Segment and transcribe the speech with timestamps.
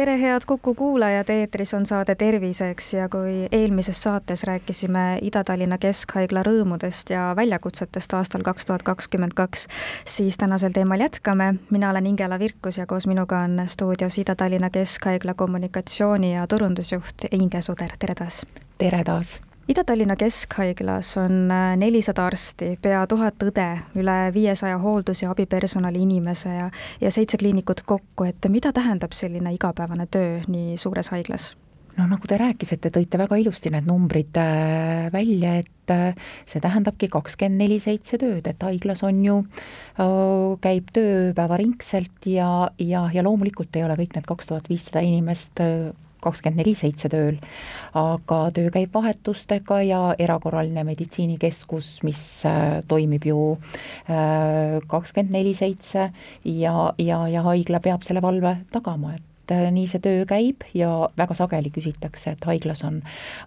[0.00, 6.40] tere, head Kuku kuulajad, eetris on saade Terviseks ja kui eelmises saates rääkisime Ida-Tallinna Keskhaigla
[6.46, 9.66] rõõmudest ja väljakutsetest aastal kaks tuhat kakskümmend kaks,
[10.08, 11.54] siis tänasel teemal jätkame.
[11.70, 17.60] mina olen Ingela Virkus ja koos minuga on stuudios Ida-Tallinna Keskhaigla kommunikatsiooni ja turundusjuht Inge
[17.60, 18.46] Suder, tere taas!
[18.78, 19.40] tere taas!
[19.70, 23.66] Ida-Tallinna Keskhaiglas on äh, nelisada arsti, pea tuhat õde,
[24.02, 26.64] üle viiesaja hooldus- ja abipersonali inimese ja,
[26.98, 31.52] ja seitse kliinikut kokku, et mida tähendab selline igapäevane töö nii suures haiglas?
[32.00, 36.18] no nagu te rääkisite, tõite väga ilusti need numbrid äh, välja, et äh,
[36.50, 39.40] see tähendabki kakskümmend neli seitse tööd, et haiglas on ju,
[40.66, 42.50] käib töö päevaringselt ja,
[42.82, 45.62] ja, ja loomulikult ei ole kõik need kaks tuhat viissada inimest
[46.22, 47.38] kakskümmend neli seitse tööl,
[47.96, 56.10] aga töö käib vahetustega ja erakorraline meditsiinikeskus, mis äh, toimib ju äh, kakskümmend neli seitse
[56.44, 60.64] ja, ja, ja haigla peab selle valve tagama, et et äh, nii see töö käib
[60.74, 63.00] ja väga sageli küsitakse, et haiglas on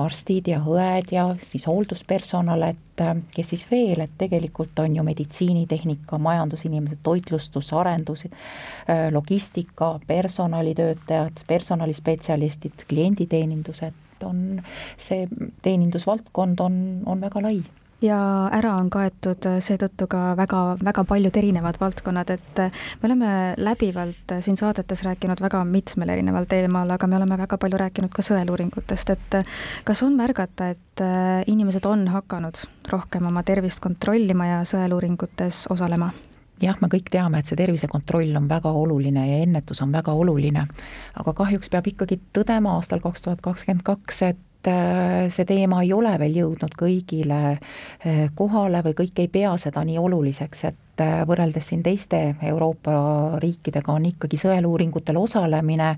[0.00, 5.04] arstid ja õed ja siis hoolduspersonal, et äh, kes siis veel, et tegelikult on ju
[5.06, 14.62] meditsiinitehnika, majandusinimesed, toitlustus, arendus, äh, logistika, personalitöötajad, personalispetsialistid, klienditeenindus, et on
[14.96, 15.26] see
[15.62, 17.58] teenindusvaldkond on, on väga lai
[18.04, 18.18] ja
[18.52, 22.60] ära on kaetud seetõttu ka väga, väga paljud erinevad valdkonnad, et
[23.00, 27.80] me oleme läbivalt siin saadetes rääkinud väga mitmel erineval teemal, aga me oleme väga palju
[27.80, 29.40] rääkinud ka sõeluuringutest, et
[29.84, 31.04] kas on märgata, et
[31.48, 32.60] inimesed on hakanud
[32.92, 36.12] rohkem oma tervist kontrollima ja sõeluuringutes osalema?
[36.56, 40.62] jah, me kõik teame, et see tervisekontroll on väga oluline ja ennetus on väga oluline,
[41.20, 45.92] aga kahjuks peab ikkagi tõdema aastal kaks tuhat kakskümmend kaks, et Äh, see teema ei
[45.92, 51.20] ole veel jõudnud kõigile äh, kohale või kõik ei pea seda nii oluliseks, et äh,
[51.28, 55.94] võrreldes siin teiste Euroopa riikidega on ikkagi sõeluuringutel osalemine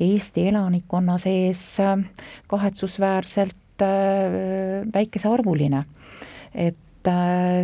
[0.00, 1.64] Eesti elanikkonna sees
[2.48, 3.56] kahetsusväärselt
[4.94, 5.84] väikesearvuline.
[6.54, 7.08] et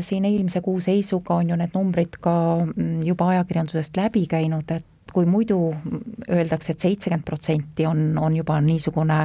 [0.01, 2.33] siin eelmise kuu seisuga on ju need numbrid ka
[2.65, 5.59] mm, juba ajakirjandusest läbi käinud, et kui muidu
[6.29, 9.19] öeldakse et, et seitsekümmend protsenti on, on juba niisugune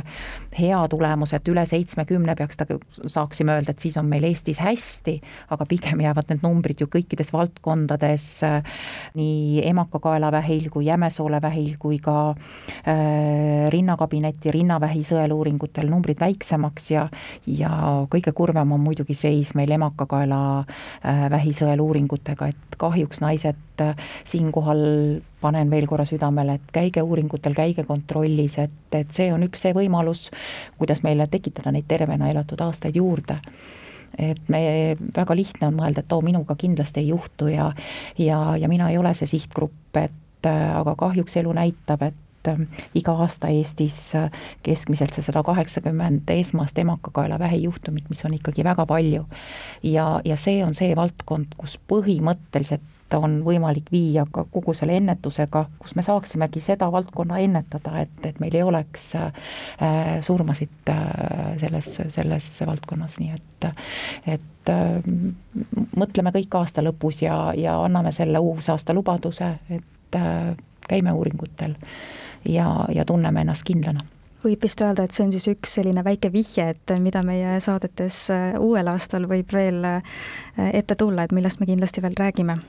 [0.58, 2.68] hea tulemus, et üle seitsmekümne peaks ta,
[3.06, 5.18] saaksime öelda, et siis on meil Eestis hästi,
[5.54, 8.28] aga pigem jäävad need numbrid ju kõikides valdkondades
[9.18, 17.08] nii emakakaelavähil kui jämesoolevähil kui ka äh, rinnakabineti rinnavähi sõeluuringutel numbrid väiksemaks ja
[17.48, 17.72] ja
[18.12, 24.84] kõige kurvem on muidugi seis meil emakakaela äh, vähisõeluuringutega, et kahjuks naised äh, siinkohal
[25.44, 29.76] panen veel korra südamele, et käige uuringutel, käige kontrollis, et, et see on üks see
[29.76, 30.30] võimalus,
[30.80, 33.40] kuidas meile tekitada neid tervena elatud aastaid juurde
[34.18, 34.60] et me,
[35.16, 37.72] väga lihtne on mõelda, et oo, minuga kindlasti ei juhtu ja
[38.20, 42.20] ja, ja mina ei ole see sihtgrupp, et aga kahjuks elu näitab, et
[43.00, 44.14] iga aasta Eestis
[44.64, 49.26] keskmiselt see sada kaheksakümmend esmast emakakaelavähi juhtumit, mis on ikkagi väga palju.
[49.84, 52.84] ja, ja see on see valdkond, kus põhimõtteliselt
[53.18, 58.40] on võimalik viia ka kogu selle ennetusega, kus me saaksimegi seda valdkonna ennetada, et, et
[58.44, 59.34] meil ei oleks äh,
[60.22, 63.70] surmasid äh, selles, selles valdkonnas, nii et,
[64.38, 65.12] et äh,
[65.96, 70.20] mõtleme kõik aasta lõpus ja, ja anname selle uusaasta lubaduse, et
[70.88, 71.74] käime uuringutel
[72.46, 74.04] ja, ja tunneme ennast kindlana
[74.44, 78.20] võib vist öelda, et see on siis üks selline väike vihje, et mida meie saadetes
[78.34, 80.18] äh, uuel aastal võib veel äh,
[80.70, 82.60] ette tulla, et millest me kindlasti veel räägime?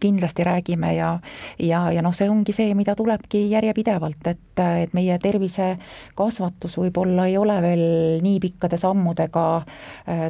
[0.00, 1.10] Kindlasti räägime ja,
[1.58, 7.36] ja, ja noh, see ongi see, mida tulebki järjepidevalt, et, et meie tervisekasvatus võib-olla ei
[7.40, 7.84] ole veel
[8.24, 9.44] nii pikkade sammudega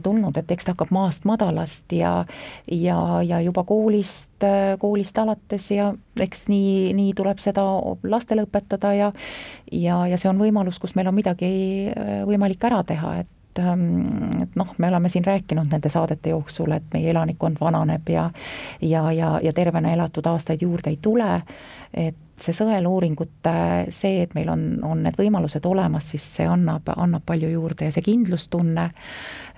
[0.03, 2.15] tulnud, et eks ta hakkab maast madalast ja
[2.71, 4.45] ja, ja juba koolist,
[4.81, 7.65] koolist alates ja eks nii, nii tuleb seda
[8.03, 9.13] lastele õpetada ja
[9.73, 11.51] ja, ja see on võimalus, kus meil on midagi
[11.91, 13.31] äh, võimalik ära teha, et
[13.63, 18.31] ähm, et noh, me oleme siin rääkinud nende saadete jooksul, et meie elanikkond vananeb ja
[18.81, 21.43] ja, ja, ja tervena elatud aastaid juurde ei tule,
[21.95, 23.55] et see sõeluuringute,
[23.95, 27.95] see, et meil on, on need võimalused olemas, siis see annab, annab palju juurde ja
[27.95, 28.89] see kindlustunne,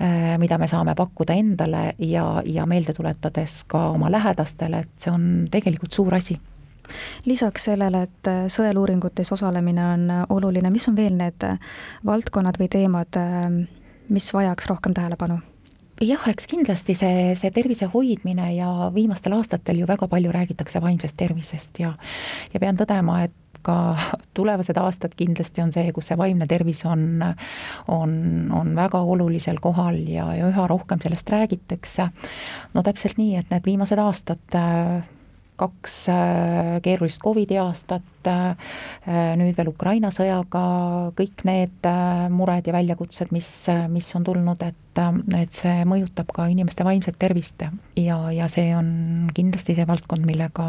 [0.01, 5.15] äh, mida me saame pakkuda endale ja, ja meelde tuletades ka oma lähedastele, et see
[5.15, 6.37] on tegelikult suur asi.
[7.27, 11.49] Lisaks sellele, et äh, sõeluuringutes osalemine on äh, oluline, mis on veel need
[12.07, 13.21] valdkonnad või teemad,
[14.09, 15.41] mis vajaks rohkem tähelepanu?
[16.01, 21.17] jah, eks kindlasti see, see tervise hoidmine ja viimastel aastatel ju väga palju räägitakse vaimsest
[21.17, 21.95] tervisest ja
[22.53, 23.35] ja pean tõdema, et
[23.67, 23.97] aga
[24.37, 27.23] tulevased aastad kindlasti on see, kus see vaimne tervis on,
[27.93, 28.13] on,
[28.55, 32.09] on väga olulisel kohal ja, ja üha rohkem sellest räägitakse.
[32.75, 34.59] no täpselt nii, et need viimased aastad
[35.57, 38.73] kaks äh, keerulist Covidi aastat, äh,
[39.39, 40.63] nüüd veel Ukraina sõjaga,
[41.19, 43.51] kõik need äh, mured ja väljakutsed, mis,
[43.93, 45.03] mis on tulnud, et,
[45.37, 50.67] et see mõjutab ka inimeste vaimset tervist ja, ja see on kindlasti see valdkond, millega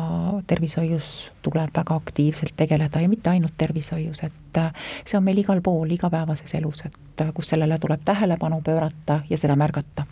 [0.48, 4.62] tervishoius tuleb väga aktiivselt tegeleda ja mitte ainult tervishoius, et
[5.06, 9.56] see on meil igal pool igapäevases elus, et kus sellele tuleb tähelepanu pöörata ja seda
[9.60, 10.08] märgata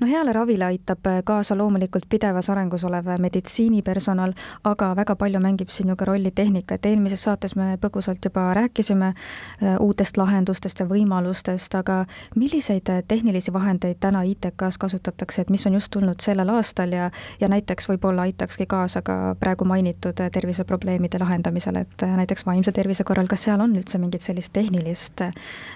[0.00, 4.32] no heale ravile aitab äh, kaasa loomulikult pidevas arengus olev meditsiinipersonal,
[4.64, 8.46] aga väga palju mängib siin ju ka rolli tehnika, et eelmises saates me põgusalt juba
[8.54, 12.04] rääkisime äh, uutest lahendustest ja võimalustest, aga
[12.36, 17.10] milliseid äh, tehnilisi vahendeid täna ITK-s kasutatakse, et mis on just tulnud sellel aastal ja
[17.40, 23.28] ja näiteks võib-olla aitakski kaasa ka praegu mainitud terviseprobleemide lahendamisele, et näiteks vaimse tervise korral,
[23.30, 25.24] kas seal on üldse mingit sellist tehnilist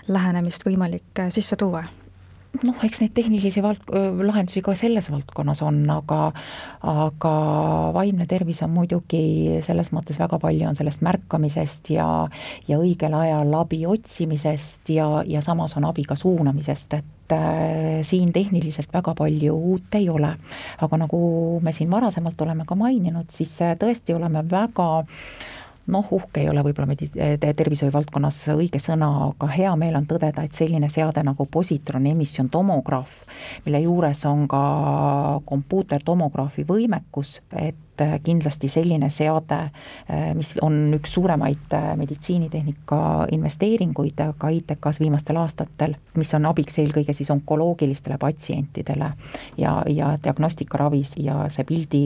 [0.09, 1.85] lähenemist võimalik sisse tuua?
[2.63, 3.91] Noh, eks neid tehnilisi vald-,
[4.25, 6.21] lahendusi ka selles valdkonnas on, aga
[6.89, 7.33] aga
[7.97, 12.09] vaimne tervis on muidugi selles mõttes väga palju on sellest märkamisest ja
[12.69, 18.33] ja õigel ajal abi otsimisest ja, ja samas on abi ka suunamisest, et äh, siin
[18.33, 20.35] tehniliselt väga palju uut ei ole.
[20.81, 21.21] aga nagu
[21.63, 25.15] me siin varasemalt oleme ka maininud, siis tõesti oleme väga äh,
[25.89, 30.45] noh, uhke ei ole võib-olla medi-, tervishoiu valdkonnas õige sõna, aga hea meel on tõdeda,
[30.45, 33.23] et selline seade nagu positroni emissioon tomograaf,
[33.67, 34.63] mille juures on ka
[35.49, 37.85] kompuutertomograafi võimekus, et
[38.23, 39.57] kindlasti selline seade,
[40.39, 43.01] mis on üks suuremaid meditsiinitehnika
[43.35, 49.11] investeeringuid ka ITK-s viimastel aastatel, mis on abiks eelkõige siis onkoloogilistele patsientidele
[49.59, 52.05] ja, ja diagnostikaravis ja see pildi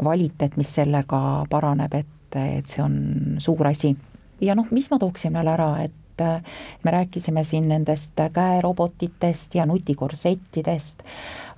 [0.00, 1.20] kvaliteet, mis sellega
[1.52, 3.94] paraneb, et et, et see on suur asi.
[4.40, 5.96] ja noh, mis ma tooksin veel ära, et
[6.84, 11.02] me rääkisime siin nendest käerobotitest ja nutikorsettidest,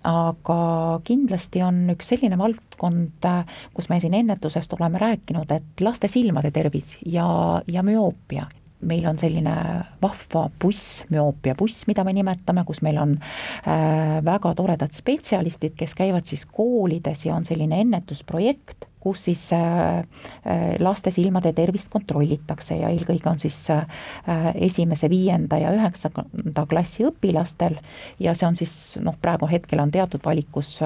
[0.07, 3.27] aga kindlasti on üks selline valdkond,
[3.75, 7.27] kus me siin ennetusest oleme rääkinud, et laste silmade tervis ja,
[7.67, 8.47] ja müoopia
[8.83, 9.55] meil on selline
[10.03, 15.95] vahva buss, müoopia buss, mida me nimetame, kus meil on äh, väga toredad spetsialistid, kes
[15.99, 22.77] käivad siis koolides ja on selline ennetusprojekt kus siis äh, äh, laste silmade tervist kontrollitakse
[22.79, 23.87] ja eelkõige on siis äh,
[24.55, 27.79] esimese, viienda ja üheksanda klassi õpilastel.
[28.23, 30.77] Ja see on siis noh, praegu hetkel on teatud valikus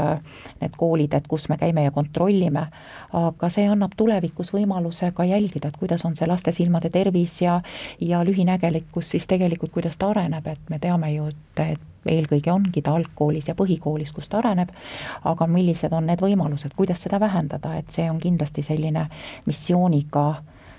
[0.60, 2.66] need koolid, et kus me käime ja kontrollime,
[3.16, 7.60] aga see annab tulevikus võimaluse ka jälgida, et kuidas on see laste silmade tervis ja
[8.00, 12.82] ja lühinägelikkus siis tegelikult, kuidas ta areneb, et me teame ju, et, et eelkõige ongi
[12.82, 14.72] ta algkoolis ja põhikoolis, kus ta areneb,
[15.24, 19.08] aga millised on need võimalused, kuidas seda vähendada, et see on kindlasti selline
[19.46, 20.26] missiooniga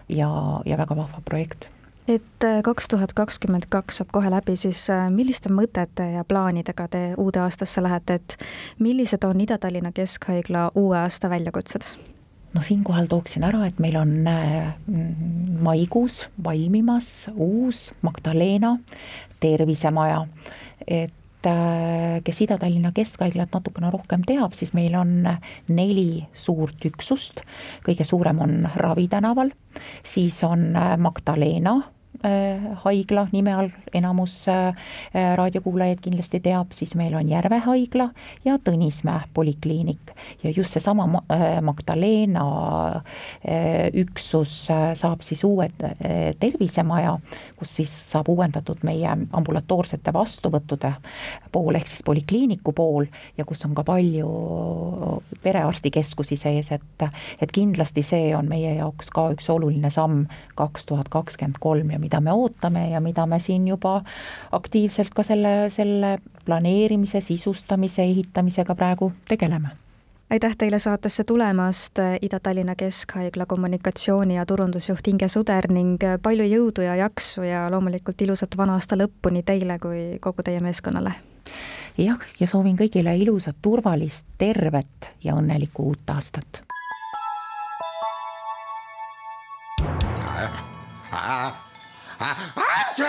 [0.10, 0.30] ja,
[0.66, 1.68] ja väga vahva projekt
[2.08, 6.88] et äh, kaks tuhat kakskümmend kaks saab kohe läbi, siis äh, milliste mõtete ja plaanidega
[6.92, 8.38] te uude aastasse lähete, et
[8.80, 11.98] millised on Ida-Tallinna Keskhaigla uue aasta väljakutsed?
[12.56, 14.72] no siinkohal tooksin ära, et meil on äh,
[15.62, 18.78] maikuus valmimas uus Magdalena
[19.44, 20.24] tervisemaja,
[20.88, 21.14] et
[22.24, 25.22] kes Ida-Tallinna Keskhaiglat natukene rohkem teab, siis meil on
[25.68, 27.44] neli suurt üksust,
[27.86, 29.54] kõige suurem on Ravi tänaval,
[30.04, 31.97] siis on äh, Magdalena Äh,
[32.84, 34.76] haigla nime all enamus äh,
[35.36, 38.10] raadiokuulajaid kindlasti teab, siis meil on Järve haigla
[38.46, 40.14] ja Tõnismäe polikliinik.
[40.44, 42.46] ja just seesama äh, Magdalena
[43.94, 45.70] üksus saab siis uue
[46.40, 47.18] tervisemaja,
[47.56, 50.92] kus siis saab uuendatud meie ambulatoorsete vastuvõttude
[51.52, 53.08] pool, ehk siis polikliiniku pool
[53.38, 54.28] ja kus on ka palju
[55.44, 57.08] perearstikeskusi sees, et
[57.42, 60.26] et kindlasti see on meie jaoks ka üks oluline samm
[60.58, 64.00] kaks tuhat kakskümmend kolm ja mida me ootame ja mida me siin juba
[64.52, 69.76] aktiivselt ka selle, selle planeerimise, sisustamise, ehitamisega praegu tegeleme
[70.30, 76.96] aitäh teile saatesse tulemast, Ida-Tallinna Keskhaigla kommunikatsiooni- ja turundusjuht Inge Suder ning palju jõudu ja
[76.96, 81.14] jaksu ja loomulikult ilusat vana aasta lõppu nii teile kui kogu teie meeskonnale!
[81.98, 86.68] jah, ja soovin kõigile ilusat, turvalist, tervet ja õnnelikku uut aastat!